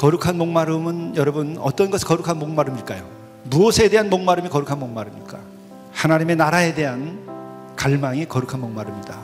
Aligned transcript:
거룩한 0.00 0.38
목마름은 0.38 1.16
여러분 1.16 1.58
어떤 1.60 1.90
것이 1.90 2.06
거룩한 2.06 2.38
목마름일까요? 2.38 3.04
무엇에 3.44 3.90
대한 3.90 4.08
목마름이 4.08 4.48
거룩한 4.48 4.78
목마름입니까? 4.78 5.38
하나님의 5.92 6.36
나라에 6.36 6.72
대한 6.72 7.18
갈망이 7.76 8.26
거룩한 8.26 8.62
목마름이다. 8.62 9.14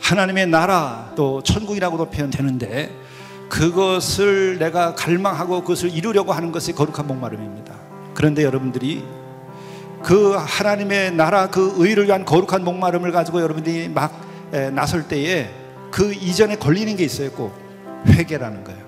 하나님의 0.00 0.46
나라 0.46 1.12
또 1.16 1.42
천국이라고도 1.42 2.08
표현되는데 2.08 2.90
그것을 3.50 4.58
내가 4.58 4.94
갈망하고 4.94 5.60
그것을 5.60 5.90
이루려고 5.90 6.32
하는 6.32 6.50
것이 6.50 6.72
거룩한 6.72 7.06
목마름입니다. 7.06 7.74
그런데 8.14 8.42
여러분들이 8.42 9.04
그 10.02 10.34
하나님의 10.34 11.12
나라 11.12 11.50
그 11.50 11.74
의를 11.76 12.06
위한 12.06 12.24
거룩한 12.24 12.64
목마름을 12.64 13.12
가지고 13.12 13.42
여러분들이 13.42 13.90
막 13.90 14.18
나설 14.72 15.08
때에 15.08 15.50
그 15.90 16.14
이전에 16.14 16.56
걸리는 16.56 16.96
게 16.96 17.04
있어요. 17.04 17.30
꼭 17.32 17.52
회개라는 18.06 18.64
거예요. 18.64 18.85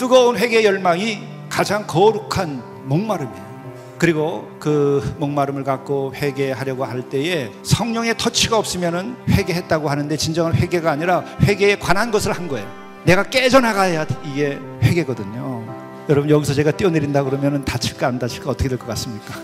뜨거운 0.00 0.38
회개 0.38 0.64
열망이 0.64 1.18
가장 1.50 1.86
거룩한 1.86 2.62
목마름이에요. 2.86 3.50
그리고 3.98 4.50
그 4.58 5.14
목마름을 5.18 5.62
갖고 5.62 6.14
회개하려고 6.14 6.86
할 6.86 7.10
때에 7.10 7.50
성령의 7.62 8.14
터치가 8.16 8.56
없으면은 8.56 9.14
회개했다고 9.28 9.90
하는데 9.90 10.16
진정한 10.16 10.54
회개가 10.54 10.90
아니라 10.90 11.22
회개에 11.42 11.78
관한 11.78 12.10
것을 12.10 12.32
한 12.32 12.48
거예요. 12.48 12.66
내가 13.04 13.24
깨져나가야 13.24 14.06
이게 14.24 14.58
회개거든요. 14.82 15.66
여러분 16.08 16.30
여기서 16.30 16.54
제가 16.54 16.70
뛰어내린다 16.70 17.22
그러면 17.22 17.62
다칠까 17.66 18.06
안 18.06 18.18
다칠까 18.18 18.52
어떻게 18.52 18.70
될 18.70 18.78
것 18.78 18.86
같습니까? 18.86 19.34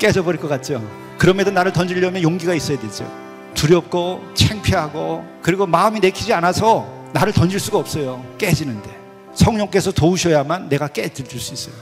깨져버릴 0.00 0.40
것 0.40 0.48
같죠? 0.48 0.82
그럼에도 1.18 1.52
나를 1.52 1.72
던지려면 1.72 2.20
용기가 2.20 2.52
있어야 2.52 2.80
되죠. 2.80 3.08
두렵고 3.54 4.24
창피하고 4.34 5.24
그리고 5.40 5.68
마음이 5.68 6.00
내키지 6.00 6.32
않아서 6.32 6.84
나를 7.12 7.32
던질 7.32 7.60
수가 7.60 7.78
없어요. 7.78 8.24
깨지는데 8.38 9.05
성령께서 9.36 9.92
도우셔야만 9.92 10.68
내가 10.68 10.88
깨질 10.88 11.26
수 11.38 11.54
있어요. 11.54 11.74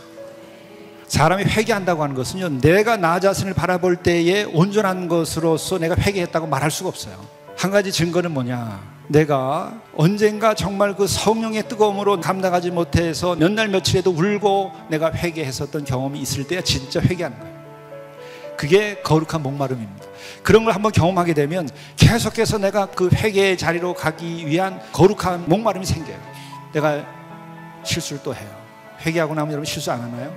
사람이 1.07 1.45
회개한다고 1.45 2.03
하는 2.03 2.15
것은요, 2.15 2.61
내가 2.61 2.97
나 2.97 3.21
자신을 3.21 3.55
바라볼 3.55 3.97
때에 3.97 4.45
온전한 4.45 5.09
것으로서 5.09 5.79
내가 5.79 5.95
회개했다고 5.95 6.47
말할 6.47 6.71
수가 6.71 6.89
없어요. 6.89 7.15
한 7.57 7.71
가지 7.71 7.93
증거는 7.93 8.33
뭐냐? 8.33 8.95
내가 9.07 9.81
언젠가 9.97 10.55
정말 10.55 10.97
그 10.97 11.07
성령의 11.07 11.69
뜨거움으로 11.69 12.21
감당하지 12.21 12.71
못해서 12.71 13.37
몇 13.37 13.53
날 13.53 13.69
며칠에도 13.69 14.11
울고 14.11 14.73
내가 14.89 15.13
회개했었던 15.13 15.85
경험이 15.85 16.21
있을 16.21 16.45
때야 16.49 16.63
진짜 16.63 17.01
회개하는 17.01 17.39
거예요. 17.39 17.55
그게 18.57 19.01
거룩한 19.03 19.43
목마름입니다. 19.43 20.05
그런 20.43 20.65
걸 20.65 20.75
한번 20.75 20.91
경험하게 20.91 21.35
되면 21.35 21.69
계속해서 21.97 22.59
내가 22.59 22.87
그 22.87 23.11
회개의 23.13 23.59
자리로 23.59 23.95
가기 23.95 24.47
위한 24.47 24.81
거룩한 24.93 25.49
목마름이 25.49 25.85
생겨요. 25.85 26.17
내가 26.73 27.05
실수를 27.85 28.23
또 28.23 28.35
해요. 28.35 28.49
회개하고 29.05 29.35
나면 29.35 29.53
여러분 29.53 29.65
실수 29.65 29.93
안 29.93 30.01
하나요? 30.01 30.33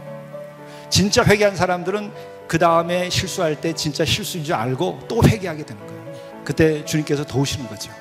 진짜 0.90 1.24
회개한 1.24 1.56
사람들은 1.56 2.12
그 2.48 2.58
다음에 2.58 3.10
실수할 3.10 3.60
때 3.60 3.74
진짜 3.74 4.06
실수인 4.06 4.44
줄 4.44 4.54
알고 4.56 5.02
또 5.08 5.22
회개하게 5.24 5.66
되는 5.66 5.86
거예요. 5.86 5.98
그때 6.44 6.86
주님께서 6.86 7.26
도우시는 7.26 7.68
거죠. 7.68 7.92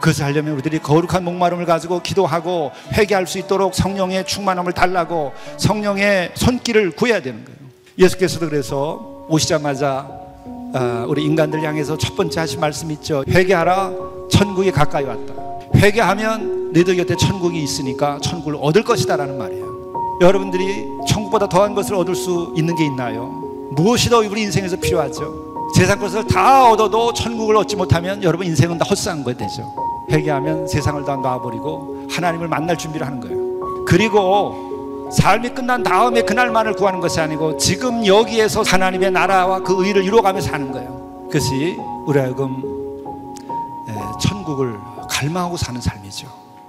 그것을 0.00 0.24
하려면 0.24 0.54
우리들이 0.54 0.78
거룩한 0.80 1.24
목마름을 1.24 1.64
가지고 1.66 2.00
기도하고 2.00 2.72
회개할 2.92 3.26
수 3.26 3.38
있도록 3.38 3.74
성령의 3.74 4.26
충만함을 4.26 4.72
달라고 4.72 5.32
성령의 5.56 6.32
손길을 6.34 6.92
구해야 6.92 7.20
되는 7.20 7.44
거예요. 7.44 7.58
예수께서도 7.98 8.48
그래서 8.48 9.26
오시자마자 9.28 10.08
아, 10.74 11.04
우리 11.08 11.24
인간들 11.24 11.62
향해서 11.62 11.96
첫 11.98 12.14
번째 12.14 12.40
하신 12.40 12.60
말씀 12.60 12.90
있죠. 12.92 13.24
회개하라, 13.28 13.90
천국이 14.30 14.70
가까이 14.70 15.04
왔다. 15.04 15.32
회개하면 15.74 16.57
너희들 16.72 16.96
곁에 16.96 17.16
천국이 17.16 17.62
있으니까 17.62 18.18
천국을 18.20 18.58
얻을 18.60 18.82
것이다 18.82 19.16
라는 19.16 19.38
말이에요. 19.38 20.18
여러분들이 20.20 20.88
천국보다 21.08 21.48
더한 21.48 21.74
것을 21.74 21.94
얻을 21.94 22.14
수 22.14 22.52
있는 22.56 22.74
게 22.76 22.84
있나요? 22.84 23.26
무엇이 23.72 24.10
더 24.10 24.18
우리 24.18 24.42
인생에서 24.42 24.76
필요하죠? 24.76 25.48
세상 25.74 25.98
것을 25.98 26.26
다 26.26 26.70
얻어도 26.70 27.12
천국을 27.12 27.56
얻지 27.56 27.76
못하면 27.76 28.22
여러분 28.22 28.46
인생은 28.46 28.78
다 28.78 28.84
헛사한 28.88 29.22
거 29.22 29.32
되죠. 29.34 29.74
회개하면 30.10 30.66
세상을 30.66 31.04
다 31.04 31.16
놔버리고 31.16 32.06
하나님을 32.10 32.48
만날 32.48 32.76
준비를 32.76 33.06
하는 33.06 33.20
거예요. 33.20 33.84
그리고 33.86 35.08
삶이 35.12 35.50
끝난 35.50 35.82
다음에 35.82 36.22
그날만을 36.22 36.74
구하는 36.74 37.00
것이 37.00 37.20
아니고 37.20 37.56
지금 37.56 38.04
여기에서 38.06 38.62
하나님의 38.62 39.10
나라와 39.10 39.60
그 39.60 39.86
의를 39.86 40.04
이루어가며 40.04 40.40
사는 40.40 40.72
거예요. 40.72 41.26
그것이 41.30 41.76
우리 42.06 42.18
하여금 42.18 42.62
천국을 44.20 44.74
갈망하고 45.08 45.56
사는 45.56 45.80
삶이죠. 45.80 46.47